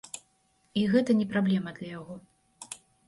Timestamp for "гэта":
0.95-1.15